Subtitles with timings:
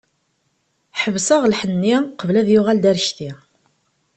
[1.01, 3.31] Ḥebseɣ lḥenni, qbel ad yuɣal d arekti.